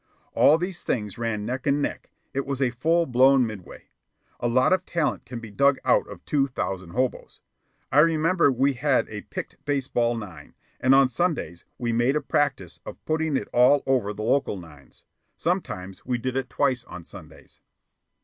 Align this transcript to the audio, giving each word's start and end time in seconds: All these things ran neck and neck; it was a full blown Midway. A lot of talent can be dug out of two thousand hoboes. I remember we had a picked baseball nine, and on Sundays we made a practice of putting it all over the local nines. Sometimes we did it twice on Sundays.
All 0.33 0.57
these 0.57 0.81
things 0.81 1.19
ran 1.19 1.45
neck 1.45 1.67
and 1.67 1.79
neck; 1.79 2.09
it 2.33 2.47
was 2.47 2.59
a 2.59 2.71
full 2.71 3.05
blown 3.05 3.45
Midway. 3.45 3.89
A 4.39 4.47
lot 4.47 4.73
of 4.73 4.83
talent 4.83 5.25
can 5.25 5.39
be 5.39 5.51
dug 5.51 5.77
out 5.85 6.07
of 6.07 6.25
two 6.25 6.47
thousand 6.47 6.93
hoboes. 6.93 7.39
I 7.91 7.99
remember 7.99 8.51
we 8.51 8.73
had 8.73 9.07
a 9.09 9.21
picked 9.21 9.63
baseball 9.63 10.15
nine, 10.15 10.55
and 10.79 10.95
on 10.95 11.07
Sundays 11.07 11.65
we 11.77 11.93
made 11.93 12.15
a 12.15 12.19
practice 12.21 12.79
of 12.83 12.97
putting 13.05 13.37
it 13.37 13.47
all 13.53 13.83
over 13.85 14.11
the 14.11 14.23
local 14.23 14.57
nines. 14.57 15.03
Sometimes 15.37 16.03
we 16.03 16.17
did 16.17 16.35
it 16.35 16.49
twice 16.49 16.83
on 16.85 17.03
Sundays. 17.03 17.59